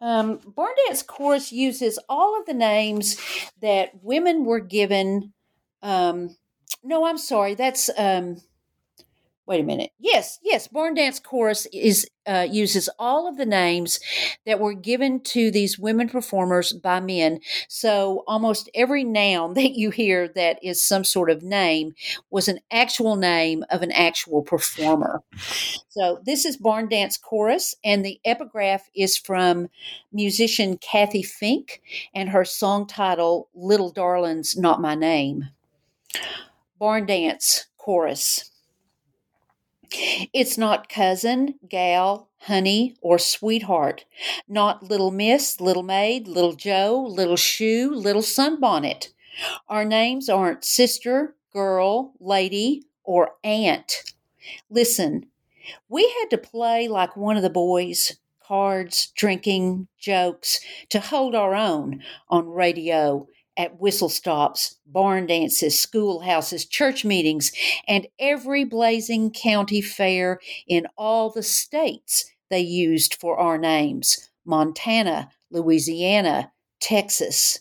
[0.00, 3.20] Um, barn dance chorus uses all of the names
[3.60, 5.34] that women were given
[5.82, 6.36] um,
[6.82, 8.40] no i'm sorry that's um,
[9.46, 9.90] wait a minute.
[9.98, 10.68] Yes, yes.
[10.68, 13.98] Barn Dance Chorus is uh, uses all of the names
[14.46, 17.40] that were given to these women performers by men.
[17.66, 21.94] So almost every noun that you hear that is some sort of name
[22.30, 25.22] was an actual name of an actual performer.
[25.88, 29.68] So this is Barn Dance Chorus, and the epigraph is from
[30.12, 31.82] musician Cathy Fink,
[32.14, 35.48] and her song title "Little Darling's Not My Name."
[36.78, 38.49] Barn Dance Chorus.
[39.92, 44.04] It's not cousin, gal, honey, or sweetheart.
[44.48, 49.08] Not little miss, little maid, little Joe, little shoe, little sunbonnet.
[49.68, 54.02] Our names aren't sister, girl, lady, or aunt.
[54.68, 55.26] Listen,
[55.88, 61.54] we had to play like one of the boys cards, drinking, jokes to hold our
[61.54, 63.28] own on radio
[63.60, 67.52] at whistle stops, barn dances, schoolhouses, church meetings,
[67.86, 75.28] and every blazing county fair in all the states they used for our names Montana,
[75.50, 77.60] Louisiana, Texas.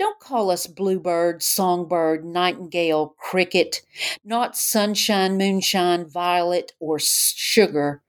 [0.00, 3.82] Don't call us bluebird, songbird, nightingale, cricket,
[4.24, 8.02] not sunshine, moonshine, violet, or sugar,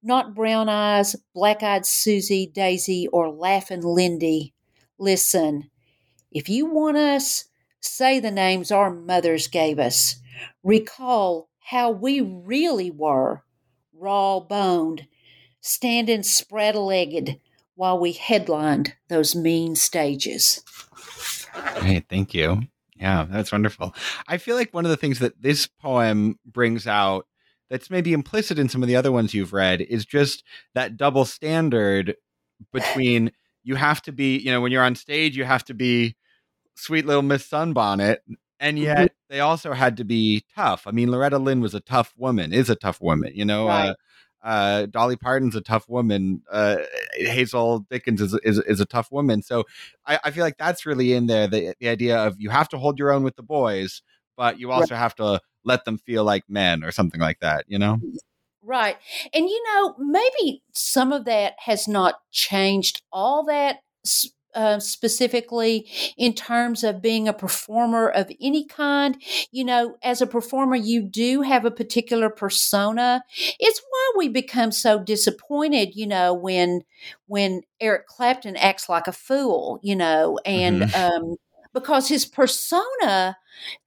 [0.00, 4.54] not brown eyes, black eyed Susie, Daisy, or laughing Lindy.
[4.96, 5.70] Listen,
[6.30, 7.46] if you want us,
[7.80, 10.16] say the names our mothers gave us.
[10.62, 13.42] Recall how we really were
[13.92, 15.06] raw boned,
[15.60, 17.38] standing spread legged
[17.74, 20.62] while we headlined those mean stages.
[21.78, 22.62] Great, thank you.
[22.96, 23.94] Yeah, that's wonderful.
[24.28, 27.26] I feel like one of the things that this poem brings out
[27.70, 31.24] that's maybe implicit in some of the other ones you've read is just that double
[31.24, 32.16] standard
[32.72, 36.16] between you have to be, you know, when you're on stage, you have to be
[36.80, 38.18] sweet little Miss Sunbonnet.
[38.58, 38.84] And mm-hmm.
[38.84, 40.86] yet they also had to be tough.
[40.86, 43.66] I mean, Loretta Lynn was a tough woman, is a tough woman, you know.
[43.66, 43.90] Right.
[43.90, 43.94] Uh,
[44.42, 46.42] uh, Dolly Parton's a tough woman.
[46.50, 46.78] Uh,
[47.14, 49.42] Hazel Dickens is, is, is a tough woman.
[49.42, 49.64] So
[50.06, 51.46] I, I, feel like that's really in there.
[51.46, 54.00] The, the idea of you have to hold your own with the boys,
[54.38, 55.00] but you also right.
[55.00, 58.00] have to let them feel like men or something like that, you know?
[58.62, 58.96] Right.
[59.34, 63.80] And, you know, maybe some of that has not changed all that
[64.54, 69.16] uh, specifically in terms of being a performer of any kind.
[69.50, 73.22] You know, as a performer, you do have a particular persona.
[73.58, 76.82] It's why we become so disappointed, you know, when
[77.26, 81.24] when Eric Clapton acts like a fool, you know, and mm-hmm.
[81.24, 81.36] um,
[81.72, 83.36] because his persona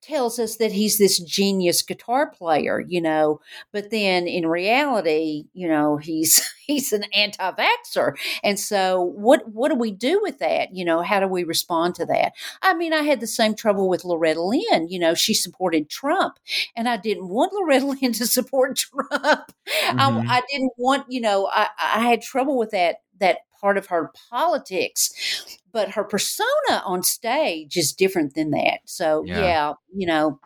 [0.02, 3.40] tells us that he's this genius guitar player, you know,
[3.72, 8.14] but then in reality, you know, he's he's an anti-vaxxer.
[8.44, 10.74] And so what what do we do with that?
[10.74, 12.34] You know, how do we respond to that?
[12.62, 16.40] I mean, I had the same trouble with Loretta Lynn, you know, she supported Trump
[16.76, 19.12] and I didn't want Loretta Lynn to support Trump.
[19.12, 20.00] Mm-hmm.
[20.00, 23.88] I, I, didn't want, you know, I, I had trouble with that that part of
[23.88, 28.80] her politics but her persona on stage is different than that.
[28.86, 30.40] So yeah, yeah you know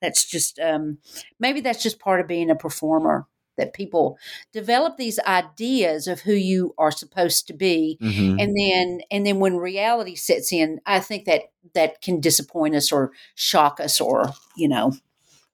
[0.00, 0.98] that's just um,
[1.38, 4.18] maybe that's just part of being a performer that people
[4.52, 7.98] develop these ideas of who you are supposed to be.
[8.02, 8.40] Mm-hmm.
[8.40, 11.42] and then and then when reality sets in i think that
[11.74, 14.92] that can disappoint us or shock us or you know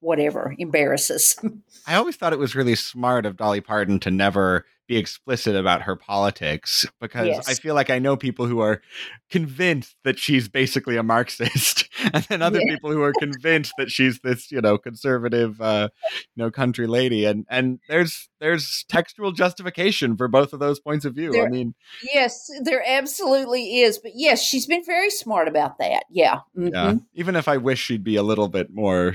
[0.00, 1.36] whatever embarrass us.
[1.86, 5.83] I always thought it was really smart of dolly parton to never be explicit about
[5.83, 7.48] her politics because yes.
[7.48, 8.83] I feel like I know people who are
[9.31, 12.74] convinced that she's basically a Marxist, and then other yeah.
[12.74, 15.90] people who are convinced that she's this, you know, conservative, uh,
[16.35, 17.24] you know, country lady.
[17.24, 21.31] And and there's there's textual justification for both of those points of view.
[21.31, 21.76] There, I mean,
[22.12, 23.96] yes, there absolutely is.
[23.96, 26.03] But yes, she's been very smart about that.
[26.11, 26.66] Yeah, mm-hmm.
[26.66, 26.94] yeah.
[27.14, 29.14] Even if I wish she'd be a little bit more,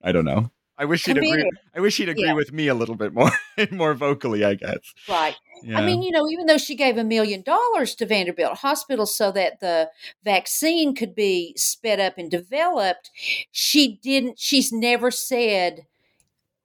[0.00, 1.50] I don't know, I wish he'd agree.
[1.74, 2.34] I wish he'd agree yeah.
[2.34, 3.30] with me a little bit more,
[3.70, 4.44] more vocally.
[4.44, 4.78] I guess.
[5.08, 5.34] Right.
[5.62, 5.78] Yeah.
[5.78, 9.32] I mean, you know, even though she gave a million dollars to Vanderbilt Hospital so
[9.32, 9.90] that the
[10.22, 13.10] vaccine could be sped up and developed,
[13.50, 14.38] she didn't.
[14.38, 15.86] She's never said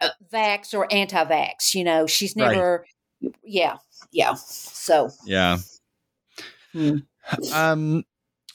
[0.02, 1.74] uh, vax or anti-vax.
[1.74, 2.86] You know, she's never.
[3.22, 3.34] Right.
[3.44, 3.78] Yeah.
[4.12, 4.34] Yeah.
[4.34, 5.10] So.
[5.26, 5.58] Yeah.
[6.74, 6.98] Hmm.
[7.54, 8.04] Um,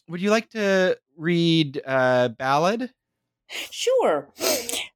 [0.09, 2.91] would you like to read uh, ballad?
[3.49, 4.29] Sure.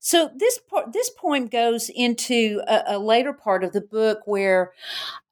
[0.00, 4.72] So this part, this poem goes into a, a, later part of the book where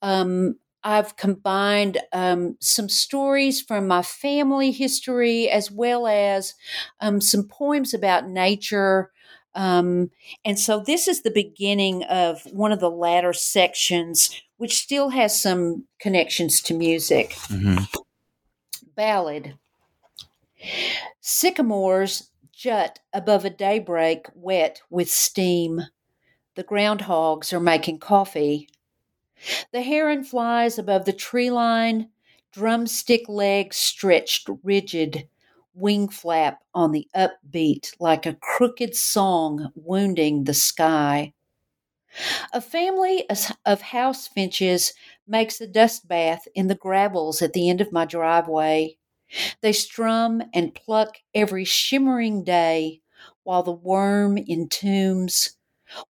[0.02, 6.54] um, I've combined um, some stories from my family history as well as
[7.00, 9.10] um, some poems about nature.
[9.54, 10.10] Um,
[10.44, 15.40] and so this is the beginning of one of the latter sections, which still has
[15.40, 17.30] some connections to music.
[17.48, 17.84] Mm-hmm.
[18.94, 19.54] Ballad.
[21.20, 25.80] Sycamores jut above a daybreak wet with steam.
[26.56, 28.68] The groundhogs are making coffee.
[29.72, 32.10] The heron flies above the tree line,
[32.50, 35.28] drumstick legs stretched rigid,
[35.72, 41.34] wing flap on the upbeat like a crooked song wounding the sky.
[42.52, 43.24] A family
[43.66, 44.94] of house finches
[45.28, 48.97] makes a dust bath in the gravels at the end of my driveway.
[49.60, 53.02] They strum and pluck every shimmering day
[53.42, 55.56] while the worm entombs,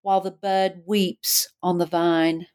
[0.02, 2.46] while the bud weeps on the vine.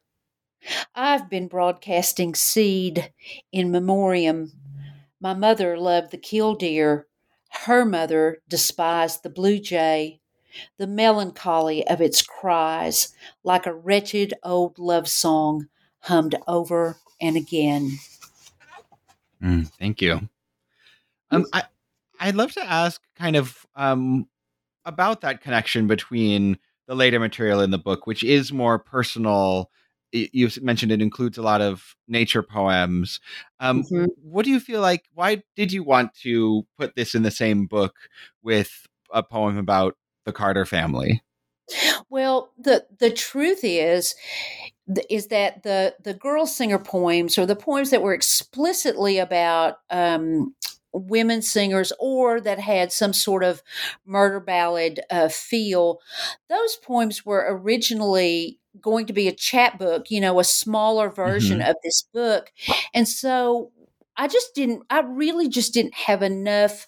[0.95, 3.11] I've been broadcasting seed
[3.51, 4.51] in memoriam.
[5.19, 7.07] My mother loved the killdeer.
[7.65, 10.21] Her mother despised the blue jay.
[10.77, 15.67] The melancholy of its cries, like a wretched old love song,
[16.01, 17.97] hummed over and again.
[19.41, 20.29] Mm, thank you.
[21.33, 21.63] Um, I
[22.19, 24.27] I'd love to ask kind of um,
[24.85, 26.57] about that connection between
[26.87, 29.69] the later material in the book, which is more personal.
[30.11, 33.19] You mentioned it includes a lot of nature poems.
[33.59, 34.05] Um, mm-hmm.
[34.21, 35.05] What do you feel like?
[35.13, 37.95] Why did you want to put this in the same book
[38.43, 41.23] with a poem about the Carter family?
[42.09, 44.15] Well, the the truth is
[45.09, 50.53] is that the the girl singer poems or the poems that were explicitly about um,
[50.93, 53.63] women singers or that had some sort of
[54.05, 55.99] murder ballad uh, feel,
[56.49, 61.69] those poems were originally going to be a chapbook, you know, a smaller version mm-hmm.
[61.69, 62.51] of this book.
[62.93, 63.71] And so
[64.17, 66.87] I just didn't, I really just didn't have enough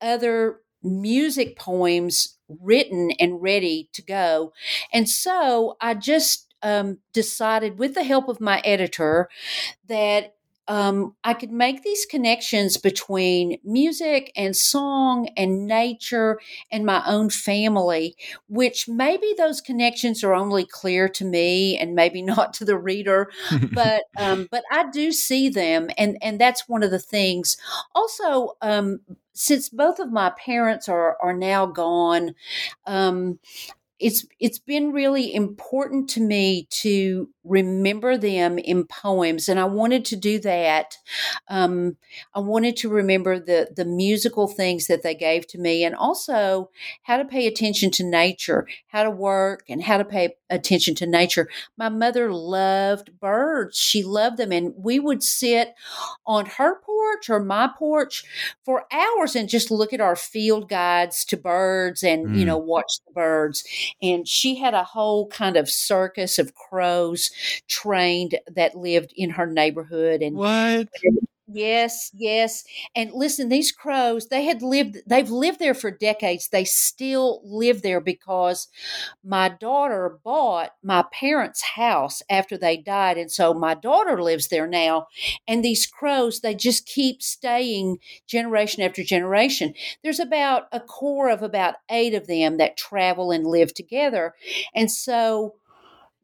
[0.00, 4.52] other music poems written and ready to go.
[4.92, 9.28] And so I just um, decided, with the help of my editor,
[9.88, 10.34] that
[10.72, 17.28] um, I could make these connections between music and song and nature and my own
[17.28, 18.16] family,
[18.48, 23.30] which maybe those connections are only clear to me and maybe not to the reader,
[23.74, 27.58] but um, but I do see them, and and that's one of the things.
[27.94, 29.00] Also, um,
[29.34, 32.34] since both of my parents are are now gone,
[32.86, 33.38] um,
[34.02, 40.04] it's it's been really important to me to remember them in poems and i wanted
[40.04, 40.96] to do that.
[41.48, 41.96] Um,
[42.34, 46.70] i wanted to remember the the musical things that they gave to me and also
[47.02, 51.06] how to pay attention to nature how to work and how to pay attention to
[51.06, 51.48] nature.
[51.76, 53.78] My mother loved birds.
[53.78, 55.74] She loved them and we would sit
[56.26, 58.24] on her porch or my porch
[58.64, 62.36] for hours and just look at our field guides to birds and mm.
[62.36, 63.64] you know watch the birds
[64.00, 67.30] and she had a whole kind of circus of crows
[67.68, 70.88] trained that lived in her neighborhood and what
[71.54, 72.64] Yes, yes.
[72.94, 76.48] And listen, these crows, they had lived, they've lived there for decades.
[76.48, 78.68] They still live there because
[79.24, 83.18] my daughter bought my parents' house after they died.
[83.18, 85.08] And so my daughter lives there now.
[85.48, 89.74] And these crows, they just keep staying generation after generation.
[90.04, 94.34] There's about a core of about eight of them that travel and live together.
[94.74, 95.54] And so,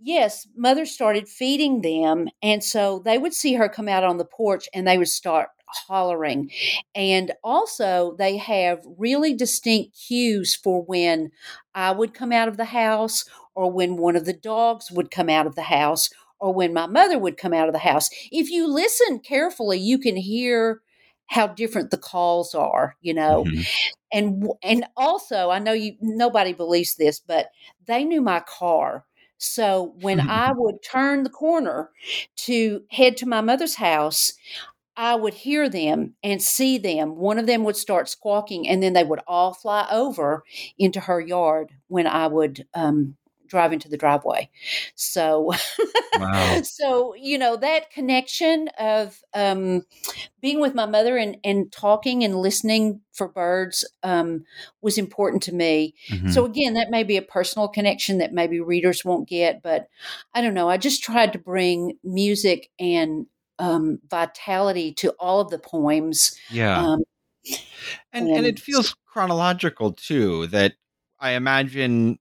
[0.00, 2.28] yes, mother started feeding them.
[2.42, 5.48] And so they would see her come out on the porch and they would start
[5.66, 6.50] hollering.
[6.94, 11.30] And also, they have really distinct cues for when
[11.74, 13.24] I would come out of the house
[13.54, 16.86] or when one of the dogs would come out of the house or when my
[16.86, 18.08] mother would come out of the house.
[18.30, 20.80] If you listen carefully, you can hear
[21.26, 23.44] how different the calls are, you know.
[23.44, 23.60] Mm-hmm.
[24.10, 27.50] And and also, I know you nobody believes this, but
[27.86, 29.04] they knew my car
[29.38, 31.90] so when I would turn the corner
[32.36, 34.32] to head to my mother's house,
[34.96, 37.16] I would hear them and see them.
[37.16, 40.42] One of them would start squawking, and then they would all fly over
[40.76, 43.16] into her yard when I would um,
[43.48, 44.50] drive into the driveway.
[44.94, 45.52] So,
[46.14, 46.60] wow.
[46.62, 49.84] so you know that connection of um,
[50.40, 54.44] being with my mother and and talking and listening for birds um,
[54.80, 55.94] was important to me.
[56.08, 56.28] Mm-hmm.
[56.28, 59.88] So again, that may be a personal connection that maybe readers won't get, but
[60.34, 60.68] I don't know.
[60.68, 63.26] I just tried to bring music and
[63.58, 66.38] um, vitality to all of the poems.
[66.50, 66.80] Yeah.
[66.80, 67.02] Um,
[68.12, 70.74] and, and, and it feels chronological too that
[71.18, 72.18] I imagine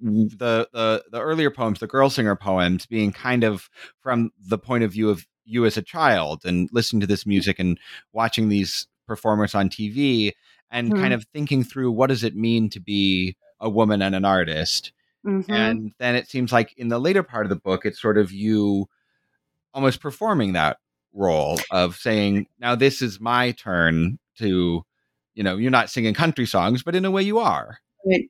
[0.00, 3.68] the the the earlier poems, the girl singer poems, being kind of
[4.00, 7.58] from the point of view of you as a child and listening to this music
[7.58, 7.78] and
[8.12, 10.32] watching these performers on TV
[10.70, 11.00] and mm-hmm.
[11.00, 14.92] kind of thinking through what does it mean to be a woman and an artist.
[15.26, 15.52] Mm-hmm.
[15.52, 18.32] And then it seems like in the later part of the book, it's sort of
[18.32, 18.88] you
[19.74, 20.78] almost performing that
[21.12, 24.84] role of saying, now this is my turn to,
[25.34, 27.78] you know, you're not singing country songs, but in a way you are.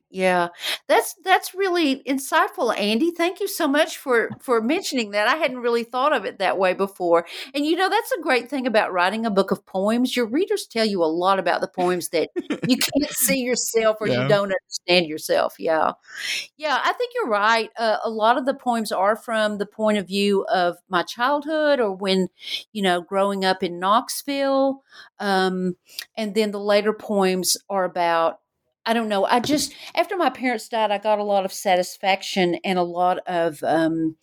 [0.09, 0.49] Yeah,
[0.87, 3.11] that's that's really insightful, Andy.
[3.11, 5.29] Thank you so much for for mentioning that.
[5.29, 7.25] I hadn't really thought of it that way before.
[7.53, 10.13] And you know, that's a great thing about writing a book of poems.
[10.15, 12.29] Your readers tell you a lot about the poems that
[12.67, 14.23] you can't see yourself or yeah.
[14.23, 15.55] you don't understand yourself.
[15.57, 15.93] Yeah,
[16.57, 17.69] yeah, I think you're right.
[17.77, 21.79] Uh, a lot of the poems are from the point of view of my childhood
[21.79, 22.27] or when
[22.73, 24.83] you know growing up in Knoxville,
[25.19, 25.75] um,
[26.17, 28.39] and then the later poems are about
[28.85, 29.25] I don't know.
[29.25, 33.19] I just after my parents died, I got a lot of satisfaction and a lot
[33.27, 34.15] of um,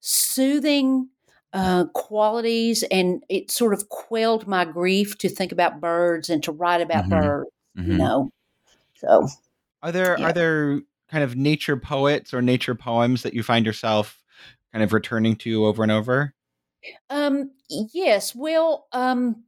[0.00, 1.08] soothing
[1.52, 6.52] uh, qualities, and it sort of quelled my grief to think about birds and to
[6.52, 7.20] write about mm-hmm.
[7.20, 7.50] birds.
[7.78, 7.92] Mm-hmm.
[7.92, 8.30] You know,
[8.94, 9.28] so
[9.82, 10.26] are there yeah.
[10.26, 14.22] are there kind of nature poets or nature poems that you find yourself
[14.72, 16.34] kind of returning to over and over?
[17.10, 17.52] Um,
[17.92, 18.34] yes.
[18.34, 19.44] Well, um,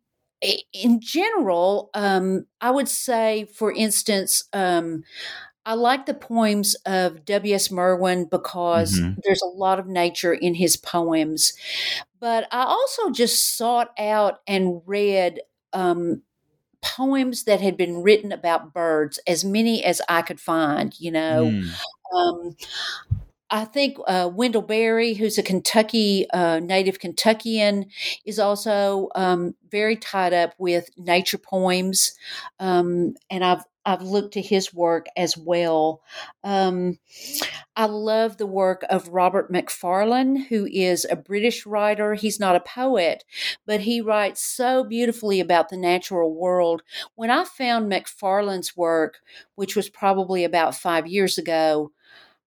[0.73, 5.05] in general, um, I would say, for instance, um,
[5.67, 7.71] I like the poems of W.S.
[7.71, 9.21] Merwin because mm-hmm.
[9.25, 11.55] there's a lot of nature in his poems.
[12.21, 15.41] But I also just sought out and read
[15.73, 16.23] um,
[16.83, 21.47] poems that had been written about birds, as many as I could find, you know.
[21.47, 21.71] Mm.
[22.15, 22.57] Um,
[23.51, 27.87] I think uh, Wendell Berry, who's a Kentucky uh, native Kentuckian,
[28.25, 32.15] is also um, very tied up with nature poems,
[32.59, 36.01] um, and I've I've looked to his work as well.
[36.43, 36.99] Um,
[37.77, 42.15] I love the work of Robert Macfarlane, who is a British writer.
[42.15, 43.25] He's not a poet,
[43.67, 46.83] but he writes so beautifully about the natural world.
[47.15, 49.19] When I found Macfarlane's work,
[49.55, 51.93] which was probably about five years ago,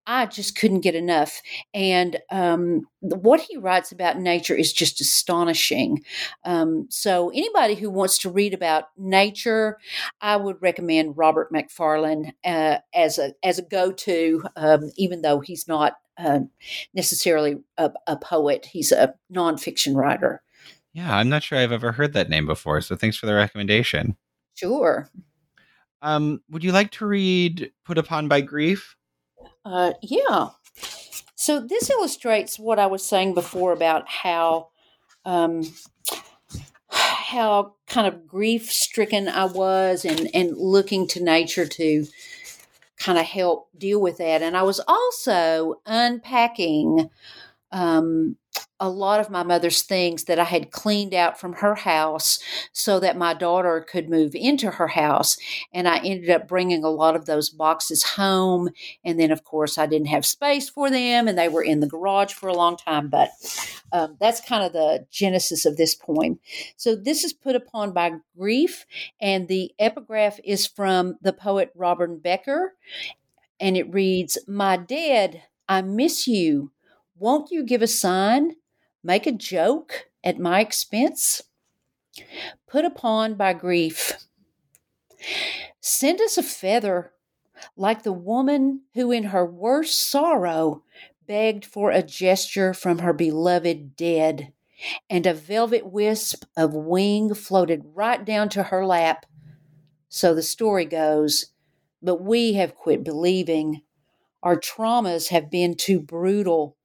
[0.09, 1.41] I just couldn't get enough.
[1.73, 6.01] And um, what he writes about nature is just astonishing.
[6.45, 9.77] Um, so, anybody who wants to read about nature,
[10.21, 14.43] I would recommend Robert Macfarlane uh, as a as a go to.
[14.55, 16.39] Um, even though he's not uh,
[16.93, 20.41] necessarily a, a poet, he's a nonfiction writer.
[20.93, 22.79] Yeah, I'm not sure I've ever heard that name before.
[22.79, 24.15] So, thanks for the recommendation.
[24.55, 25.09] Sure.
[26.01, 28.96] Um, would you like to read Put Upon by Grief?
[29.67, 30.49] Uh, yeah.
[31.35, 34.69] So this illustrates what I was saying before about how
[35.25, 35.63] um,
[36.89, 42.05] how kind of grief stricken I was, and and looking to nature to
[42.97, 44.41] kind of help deal with that.
[44.41, 47.09] And I was also unpacking
[47.73, 48.37] um,
[48.79, 52.39] a lot of my mother's things that I had cleaned out from her house
[52.73, 55.37] so that my daughter could move into her house.
[55.73, 58.69] And I ended up bringing a lot of those boxes home.
[59.03, 61.87] And then, of course, I didn't have space for them and they were in the
[61.87, 63.09] garage for a long time.
[63.09, 63.29] But
[63.91, 66.39] um, that's kind of the genesis of this poem.
[66.75, 68.85] So this is put upon by grief.
[69.19, 72.75] And the epigraph is from the poet Robert Becker.
[73.59, 76.71] And it reads, My dead, I miss you.
[77.19, 78.55] Won't you give a sign?
[79.03, 81.41] make a joke at my expense,
[82.67, 84.13] put upon by grief.
[85.79, 87.13] Send us a feather,
[87.75, 90.83] like the woman who, in her worst sorrow,
[91.25, 94.53] begged for a gesture from her beloved dead,
[95.09, 99.25] and a velvet wisp of wing floated right down to her lap.
[100.09, 101.47] So the story goes,
[102.01, 103.81] but we have quit believing.
[104.43, 106.76] Our traumas have been too brutal.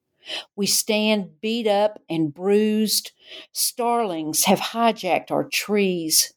[0.57, 3.13] We stand beat up and bruised.
[3.53, 6.33] Starlings have hijacked our trees.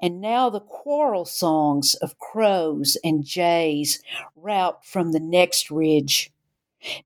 [0.00, 4.02] And now the quarrel songs of crows and jays
[4.36, 6.30] rout from the next ridge.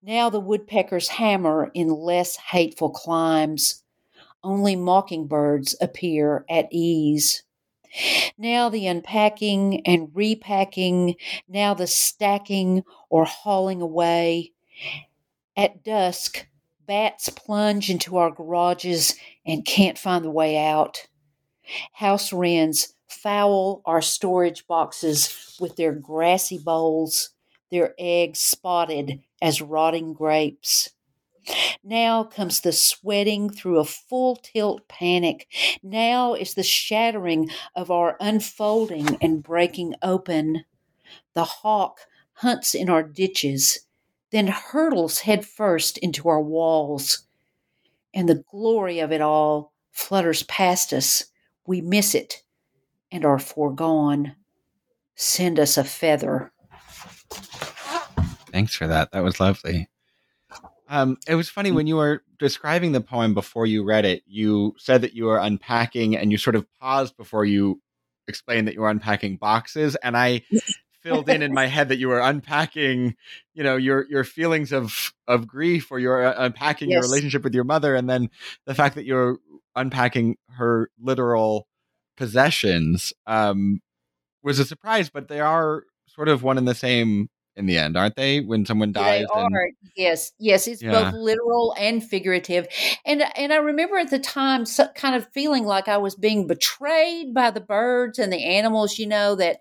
[0.02, 3.82] Now the woodpeckers hammer in less hateful climes.
[4.42, 7.42] Only mockingbirds appear at ease.
[8.38, 11.16] Now the unpacking and repacking,
[11.48, 14.52] now the stacking or hauling away,
[15.56, 16.46] at dusk,
[16.86, 19.14] bats plunge into our garages
[19.46, 21.06] and can't find the way out.
[21.92, 27.30] House wrens foul our storage boxes with their grassy bowls,
[27.70, 30.90] their eggs spotted as rotting grapes.
[31.82, 35.46] Now comes the sweating through a full tilt panic.
[35.82, 40.64] Now is the shattering of our unfolding and breaking open.
[41.34, 42.00] The hawk
[42.34, 43.86] hunts in our ditches
[44.30, 47.26] then hurtles headfirst into our walls.
[48.14, 51.24] And the glory of it all flutters past us.
[51.66, 52.42] We miss it
[53.12, 54.36] and are foregone.
[55.14, 56.52] Send us a feather.
[58.52, 59.12] Thanks for that.
[59.12, 59.88] That was lovely.
[60.88, 64.24] Um, it was funny when you were describing the poem before you read it.
[64.26, 67.80] You said that you were unpacking, and you sort of paused before you
[68.26, 69.94] explained that you were unpacking boxes.
[69.96, 70.42] And I
[71.02, 73.16] filled in in my head that you were unpacking,
[73.54, 76.96] you know, your your feelings of of grief or you're uh, unpacking yes.
[76.96, 78.30] your relationship with your mother, and then
[78.66, 79.38] the fact that you're
[79.74, 81.66] unpacking her literal
[82.16, 83.80] possessions um,
[84.42, 85.10] was a surprise.
[85.10, 88.40] But they are sort of one and the same in the end, aren't they?
[88.40, 89.54] When someone dies, they and...
[89.54, 89.70] are.
[89.96, 90.92] Yes, yes, it's yeah.
[90.92, 92.66] both literal and figurative.
[93.04, 96.46] And and I remember at the time, so, kind of feeling like I was being
[96.46, 98.98] betrayed by the birds and the animals.
[98.98, 99.60] You know that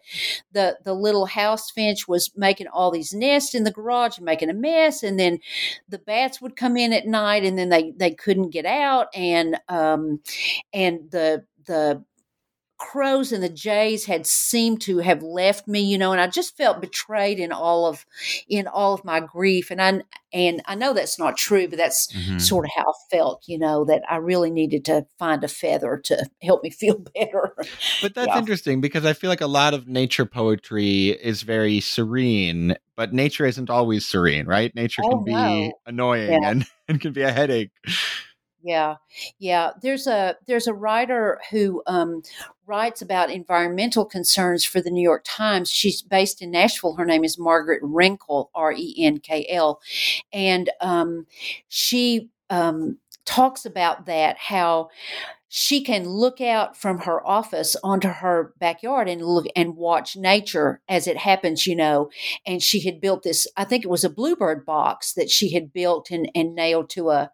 [0.52, 4.50] the the little house finch was making all these nests in the garage and making
[4.50, 5.40] a mess, and then
[5.88, 9.60] the bats would come in at night, and then they they couldn't get out, and
[9.68, 10.22] um
[10.74, 12.04] and the the
[12.80, 16.56] crows and the jays had seemed to have left me you know and i just
[16.56, 18.06] felt betrayed in all of
[18.48, 20.02] in all of my grief and i
[20.32, 22.38] and i know that's not true but that's mm-hmm.
[22.38, 25.98] sort of how i felt you know that i really needed to find a feather
[25.98, 27.54] to help me feel better
[28.02, 28.40] but that's yeah.
[28.40, 33.46] interesting because i feel like a lot of nature poetry is very serene but nature
[33.46, 36.50] isn't always serene right nature oh, can be annoying yeah.
[36.50, 37.72] and, and can be a headache
[38.62, 38.96] yeah,
[39.38, 39.72] yeah.
[39.82, 42.24] There's a there's a writer who um,
[42.66, 45.70] writes about environmental concerns for the New York Times.
[45.70, 46.96] She's based in Nashville.
[46.96, 49.82] Her name is Margaret Renkl, R E N K L,
[50.34, 51.26] and um,
[51.68, 54.90] she um, talks about that how
[55.52, 60.80] she can look out from her office onto her backyard and look and watch nature
[60.88, 62.12] as it happens, you know.
[62.46, 65.74] And she had built this, I think it was a bluebird box that she had
[65.74, 67.32] built and, and nailed to a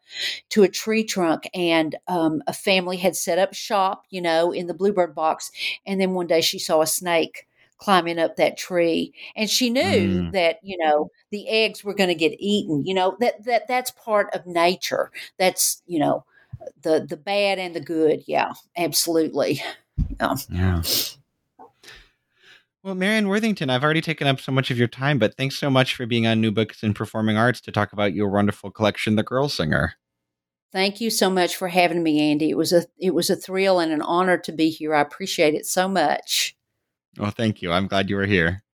[0.49, 1.49] to a tree trunk.
[1.53, 5.51] And um, a family had set up shop, you know, in the bluebird box.
[5.85, 7.47] And then one day she saw a snake
[7.77, 10.31] climbing up that tree and she knew mm.
[10.31, 13.91] that you know the eggs were going to get eaten you know that that that's
[13.91, 16.23] part of nature that's you know
[16.81, 18.23] the the bad and the good.
[18.27, 19.61] Yeah, absolutely.
[20.19, 20.35] Yeah.
[20.49, 20.81] yeah.
[22.83, 25.71] Well, Marianne Worthington, I've already taken up so much of your time, but thanks so
[25.71, 29.15] much for being on New Books in Performing Arts to talk about your wonderful collection,
[29.15, 29.95] The Girl Singer.
[30.71, 32.49] Thank you so much for having me, Andy.
[32.49, 34.93] It was a it was a thrill and an honor to be here.
[34.93, 36.55] I appreciate it so much.
[37.17, 37.71] Well, thank you.
[37.71, 38.64] I'm glad you were here.